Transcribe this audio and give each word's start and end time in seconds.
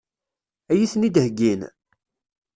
Ad 0.71 0.75
iyi-ten-id-heggin? 0.77 1.61